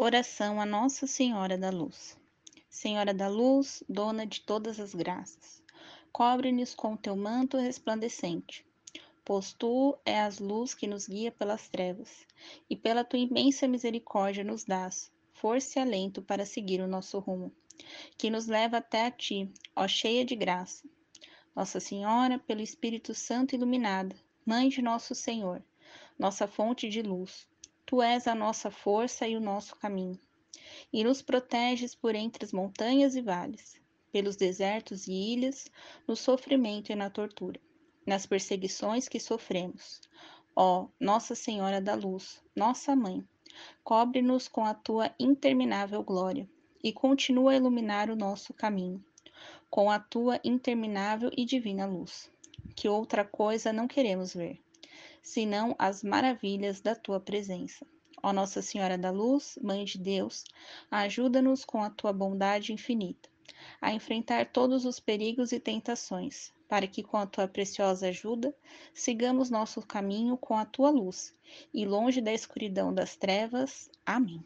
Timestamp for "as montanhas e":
32.44-33.22